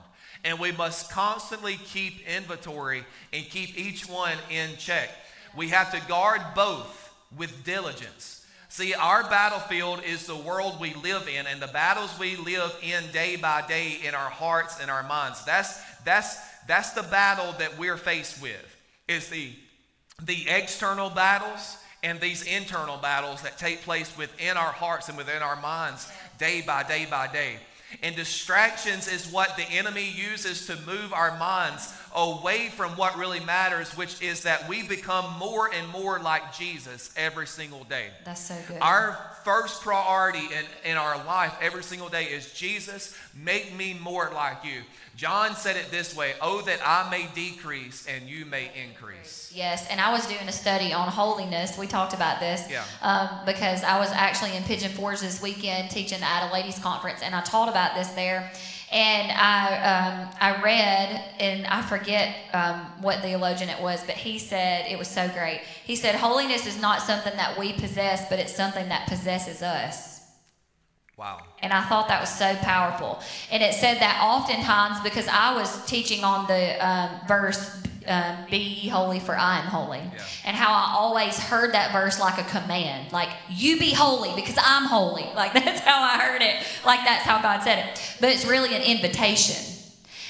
[0.44, 5.10] And we must constantly keep inventory and keep each one in check.
[5.56, 8.37] We have to guard both with diligence.
[8.78, 13.12] See, our battlefield is the world we live in and the battles we live in
[13.12, 15.44] day by day in our hearts and our minds.
[15.46, 16.38] That's that's
[16.68, 18.78] that's the battle that we're faced with.
[19.08, 19.52] Is the
[20.22, 25.42] the external battles and these internal battles that take place within our hearts and within
[25.42, 27.56] our minds day by day by day.
[28.04, 33.40] And distractions is what the enemy uses to move our minds away from what really
[33.40, 38.08] matters, which is that we become more and more like Jesus every single day.
[38.26, 38.78] That's so good.
[38.82, 44.32] Our first priority in, in our life every single day is Jesus, make me more
[44.34, 44.82] like you.
[45.16, 49.52] John said it this way Oh, that I may decrease and you may increase.
[49.54, 51.76] Yes, and I was doing a study on holiness.
[51.78, 52.84] We talked about this Yeah.
[53.02, 57.22] um, because I was actually in Pigeon Forge this weekend teaching at a ladies' conference,
[57.24, 58.52] and I taught about this there.
[58.90, 64.40] And I um, I read, and I forget um, what theologian it was, but he
[64.40, 65.62] said it was so great.
[65.84, 70.18] He said holiness is not something that we possess, but it's something that possesses us.
[71.18, 71.40] Wow.
[71.64, 73.20] And I thought that was so powerful.
[73.52, 78.58] And it said that oftentimes, because I was teaching on the um, verse, um, "Be
[78.58, 80.24] ye holy, for I am holy," Yeah.
[80.46, 84.58] and how I always heard that verse like a command, like "You be holy because
[84.64, 86.56] I'm holy." Like that's how I heard it.
[86.86, 88.16] Like that's how God said it.
[88.20, 89.64] But it's really an invitation.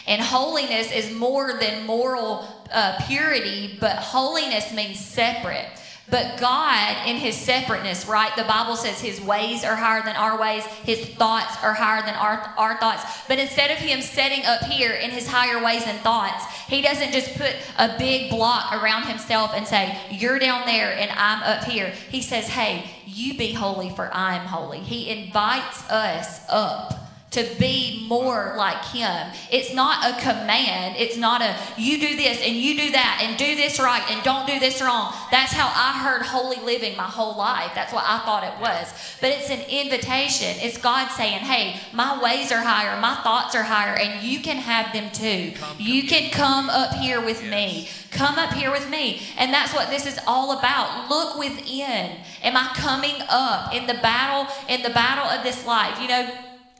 [0.05, 5.67] And holiness is more than moral uh, purity, but holiness means separate.
[6.09, 8.33] But God, in His separateness, right?
[8.37, 12.15] The Bible says His ways are higher than our ways, His thoughts are higher than
[12.15, 13.03] our, our thoughts.
[13.27, 17.11] But instead of Him setting up here in His higher ways and thoughts, He doesn't
[17.11, 21.65] just put a big block around Himself and say, You're down there and I'm up
[21.65, 21.93] here.
[22.09, 24.79] He says, Hey, you be holy, for I'm holy.
[24.79, 29.27] He invites us up to be more like him.
[29.51, 30.95] It's not a command.
[30.97, 34.23] It's not a you do this and you do that and do this right and
[34.23, 35.13] don't do this wrong.
[35.29, 37.71] That's how I heard holy living my whole life.
[37.75, 38.93] That's what I thought it was.
[39.19, 40.55] But it's an invitation.
[40.61, 44.57] It's God saying, "Hey, my ways are higher, my thoughts are higher and you can
[44.57, 45.53] have them too.
[45.77, 47.89] You can come up here with me.
[48.09, 51.09] Come up here with me." And that's what this is all about.
[51.09, 52.11] Look within.
[52.41, 55.99] Am I coming up in the battle in the battle of this life?
[56.01, 56.29] You know,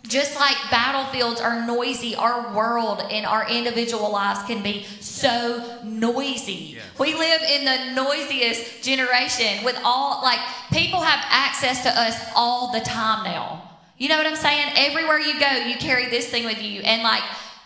[0.03, 6.75] just like battlefields are noisy, our world and our individual lives can be so noisy.
[6.75, 6.83] Yes.
[6.97, 10.39] We live in the noisiest generation with all, like,
[10.71, 13.63] people have access to us all the time now.
[13.97, 14.73] You know what I'm saying?
[14.75, 16.81] Everywhere you go, you carry this thing with you.
[16.81, 17.23] And, like,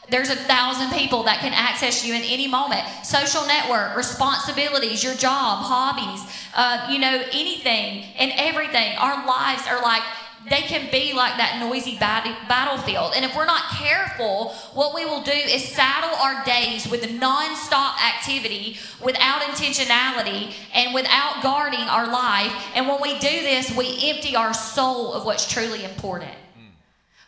[0.10, 2.82] there's a thousand people that can access you in any moment.
[3.04, 8.98] Social network, responsibilities, your job, hobbies, uh, you know, anything and everything.
[8.98, 10.04] Our lives are like,
[10.50, 13.14] they can be like that noisy bat- battlefield.
[13.16, 18.04] And if we're not careful, what we will do is saddle our days with non-stop
[18.04, 22.54] activity without intentionality and without guarding our life.
[22.76, 26.34] And when we do this, we empty our soul of what's truly important.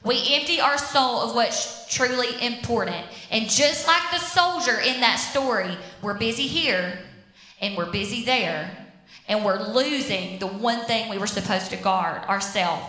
[0.04, 3.06] We empty our soul of what's truly important.
[3.32, 7.00] And just like the soldier in that story, we're busy here
[7.62, 8.70] and we're busy there.
[9.30, 12.86] And we're losing the one thing we were supposed to guard ourselves.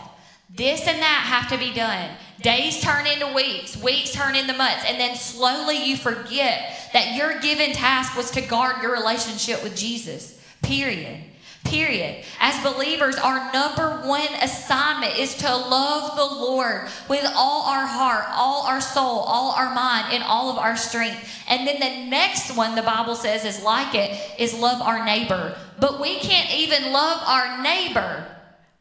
[0.57, 2.11] This and that have to be done.
[2.41, 7.41] Days turn into weeks, weeks turn into months, and then slowly you forget that your
[7.41, 10.41] given task was to guard your relationship with Jesus.
[10.63, 11.25] Period.
[11.65, 12.25] Period.
[12.39, 18.27] As believers, our number one assignment is to love the Lord with all our heart,
[18.31, 21.27] all our soul, all our mind, and all of our strength.
[21.49, 25.57] And then the next one the Bible says is like it is love our neighbor.
[25.81, 28.34] But we can't even love our neighbor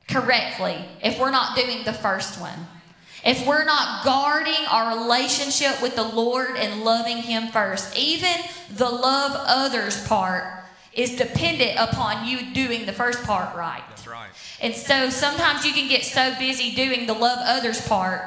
[0.07, 2.67] correctly if we're not doing the first one.
[3.25, 8.33] If we're not guarding our relationship with the Lord and loving Him first, even
[8.69, 10.43] the love others part
[10.91, 13.81] is dependent upon you doing the first part right.
[13.89, 14.29] That's right.
[14.61, 18.21] And so sometimes you can get so busy doing the love others part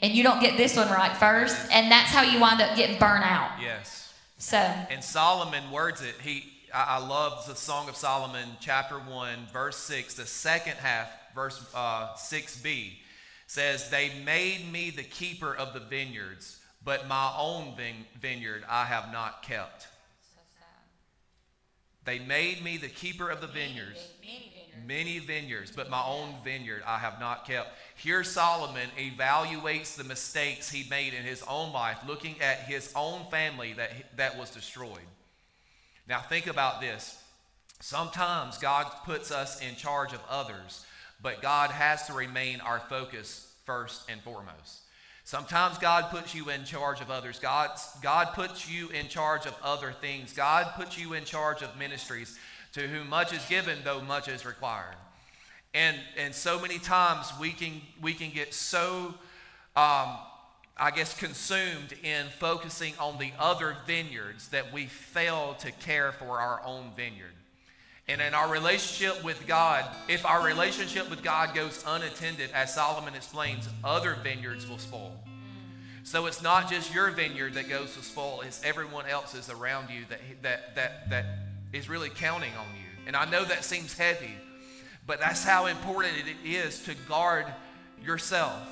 [0.00, 2.98] and you don't get this one right first, and that's how you wind up getting
[2.98, 3.50] burnt out.
[3.60, 4.14] Yes.
[4.38, 6.14] So, And Solomon words it.
[6.22, 10.14] He, I, I love the Song of Solomon, chapter one, verse six.
[10.14, 12.98] The second half, verse uh, six b,
[13.46, 18.84] says, "They made me the keeper of the vineyards, but my own vine- vineyard I
[18.84, 19.88] have not kept."
[22.04, 23.98] They made me the keeper of the vineyards,
[24.86, 27.68] many vineyards, but my own vineyard I have not kept.
[27.96, 33.26] Here, Solomon evaluates the mistakes he made in his own life, looking at his own
[33.30, 35.04] family that, that was destroyed.
[36.08, 37.22] Now, think about this.
[37.80, 40.84] Sometimes God puts us in charge of others,
[41.22, 44.80] but God has to remain our focus first and foremost.
[45.24, 47.38] Sometimes God puts you in charge of others.
[47.38, 47.70] God,
[48.02, 50.32] God puts you in charge of other things.
[50.32, 52.38] God puts you in charge of ministries
[52.72, 54.96] to whom much is given, though much is required.
[55.74, 59.14] And, and so many times we can, we can get so,
[59.76, 60.16] um,
[60.78, 66.38] I guess, consumed in focusing on the other vineyards that we fail to care for
[66.38, 67.32] our own vineyard.
[68.06, 73.14] And in our relationship with God, if our relationship with God goes unattended, as Solomon
[73.14, 75.12] explains, other vineyards will spoil.
[76.04, 80.04] So it's not just your vineyard that goes to spoil, it's everyone else's around you
[80.08, 81.26] that, that, that, that
[81.74, 83.06] is really counting on you.
[83.06, 84.34] And I know that seems heavy,
[85.06, 87.44] but that's how important it is to guard
[88.02, 88.66] yourself,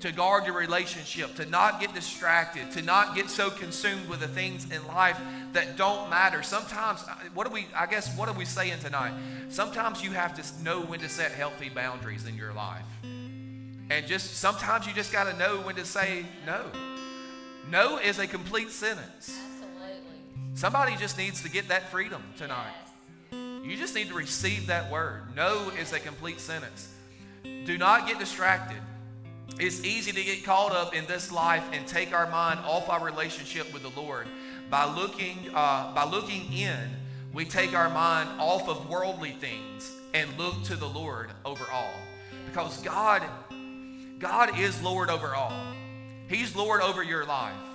[0.00, 4.28] to guard your relationship, to not get distracted, to not get so consumed with the
[4.28, 5.18] things in life
[5.52, 6.42] that don't matter.
[6.42, 7.02] Sometimes,
[7.34, 9.12] what do we, I guess, what are we saying tonight?
[9.48, 12.84] Sometimes you have to know when to set healthy boundaries in your life.
[13.02, 16.66] And just sometimes you just got to know when to say no.
[17.70, 19.38] No is a complete sentence.
[19.38, 20.54] absolutely.
[20.54, 22.72] Somebody just needs to get that freedom tonight.
[23.32, 23.64] Yes.
[23.64, 25.34] You just need to receive that word.
[25.34, 26.88] No is a complete sentence.
[27.42, 28.78] Do not get distracted.
[29.58, 33.04] It's easy to get caught up in this life and take our mind off our
[33.04, 34.26] relationship with the Lord.
[34.70, 36.90] By looking, uh, by looking in,
[37.32, 41.94] we take our mind off of worldly things and look to the Lord over all.
[42.46, 43.22] Because God,
[44.18, 45.52] God is Lord over all.
[46.28, 47.67] He's Lord over your life.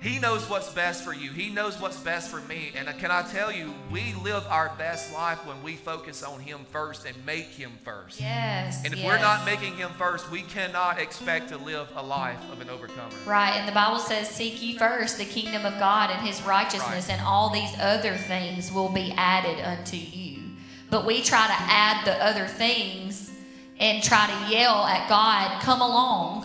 [0.00, 1.30] He knows what's best for you.
[1.30, 2.72] He knows what's best for me.
[2.74, 6.60] And can I tell you, we live our best life when we focus on Him
[6.70, 8.18] first and make Him first.
[8.18, 8.82] Yes.
[8.82, 9.06] And if yes.
[9.06, 13.14] we're not making Him first, we cannot expect to live a life of an overcomer.
[13.26, 13.52] Right.
[13.56, 17.18] And the Bible says, Seek ye first the kingdom of God and His righteousness, Right.
[17.18, 20.38] and all these other things will be added unto you.
[20.88, 23.30] But we try to add the other things
[23.78, 26.44] and try to yell at God, Come along,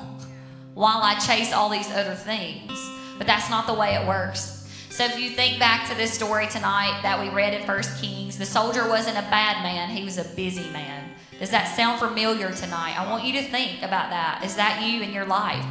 [0.73, 2.91] while I chase all these other things.
[3.17, 4.55] But that's not the way it works.
[4.89, 8.37] So if you think back to this story tonight that we read in First Kings,
[8.37, 11.09] the soldier wasn't a bad man, he was a busy man.
[11.39, 12.97] Does that sound familiar tonight?
[12.97, 14.41] I want you to think about that.
[14.45, 15.65] Is that you in your life?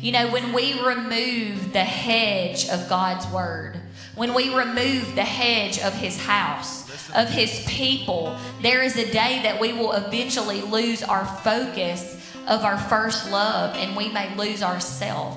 [0.00, 3.78] You know, when we remove the hedge of God's word,
[4.14, 9.40] when we remove the hedge of his house, of his people, there is a day
[9.42, 14.62] that we will eventually lose our focus of our first love and we may lose
[14.62, 15.36] ourselves.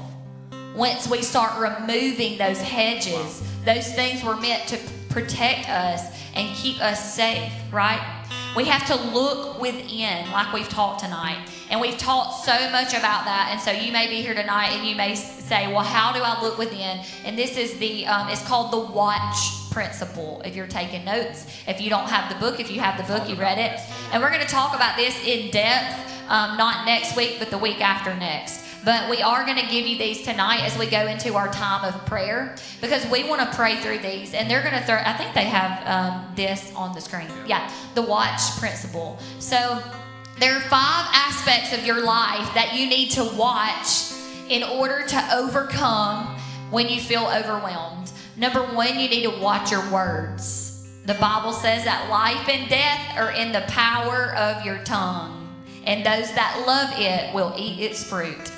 [0.76, 4.78] Once we start removing those hedges, those things were meant to
[5.10, 6.02] protect us
[6.36, 8.02] and keep us safe, right?
[8.56, 11.48] We have to look within, like we've taught tonight.
[11.70, 13.50] And we've taught so much about that.
[13.52, 16.42] And so you may be here tonight and you may say, well, how do I
[16.42, 17.02] look within?
[17.24, 21.46] And this is the, um, it's called the watch principle if you're taking notes.
[21.68, 23.80] If you don't have the book, if you have the book, you read it.
[24.12, 26.00] And we're going to talk about this in depth,
[26.30, 28.63] um, not next week, but the week after next.
[28.86, 31.86] But we are going to give you these tonight as we go into our time
[31.86, 34.34] of prayer because we want to pray through these.
[34.34, 37.28] And they're going to throw, I think they have um, this on the screen.
[37.48, 39.20] Yeah, the watch principle.
[39.40, 39.82] So
[40.40, 44.12] there are five aspects of your life that you need to watch
[44.50, 46.36] in order to overcome
[46.70, 48.12] when you feel overwhelmed.
[48.36, 50.86] Number one, you need to watch your words.
[51.06, 55.48] The Bible says that life and death are in the power of your tongue,
[55.86, 58.52] and those that love it will eat its fruit.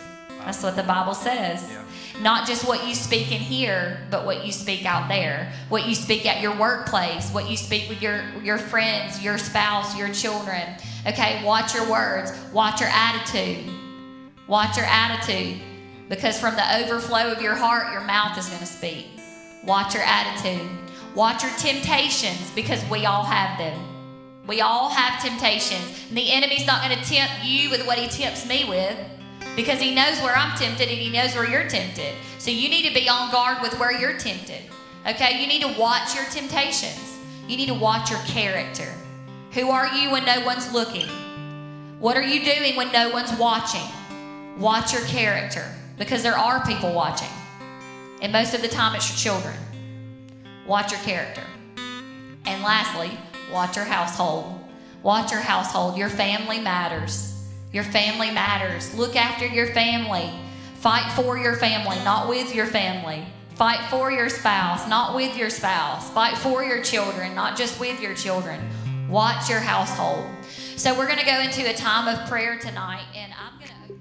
[0.45, 1.67] That's what the Bible says.
[1.67, 1.83] Yeah.
[2.21, 5.51] Not just what you speak in here, but what you speak out there.
[5.69, 9.97] What you speak at your workplace, what you speak with your, your friends, your spouse,
[9.97, 10.63] your children.
[11.07, 13.65] Okay, watch your words, watch your attitude.
[14.47, 15.59] Watch your attitude.
[16.07, 19.07] Because from the overflow of your heart, your mouth is going to speak.
[19.65, 20.69] Watch your attitude.
[21.15, 23.79] Watch your temptations because we all have them.
[24.45, 26.05] We all have temptations.
[26.09, 28.95] And the enemy's not going to tempt you with what he tempts me with
[29.55, 32.13] because he knows where I'm tempted and he knows where you're tempted.
[32.39, 34.61] So you need to be on guard with where you're tempted.
[35.07, 35.41] Okay?
[35.41, 37.19] You need to watch your temptations.
[37.47, 38.91] You need to watch your character.
[39.53, 41.07] Who are you when no one's looking?
[41.99, 43.87] What are you doing when no one's watching?
[44.57, 45.65] Watch your character
[45.97, 47.29] because there are people watching.
[48.21, 49.55] And most of the time it's your children.
[50.67, 51.43] Watch your character.
[52.45, 53.11] And lastly,
[53.51, 54.59] watch your household.
[55.03, 55.97] Watch your household.
[55.97, 57.34] Your family matters.
[57.75, 58.95] Your family matters.
[58.95, 60.31] Look after your family.
[60.75, 63.25] Fight for your family, not with your family.
[63.55, 66.09] Fight for your spouse, not with your spouse.
[66.11, 68.61] Fight for your children, not just with your children.
[69.09, 70.25] Watch your household.
[70.77, 73.95] So, we're going to go into a time of prayer tonight, and I'm going to.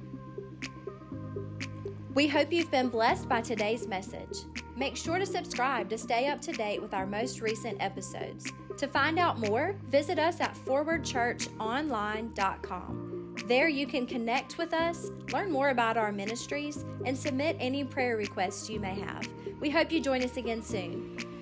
[2.14, 4.44] We hope you've been blessed by today's message.
[4.76, 8.52] Make sure to subscribe to stay up to date with our most recent episodes.
[8.76, 13.13] To find out more, visit us at forwardchurchonline.com.
[13.46, 18.16] There you can connect with us, learn more about our ministries, and submit any prayer
[18.16, 19.28] requests you may have.
[19.60, 21.33] We hope you join us again soon.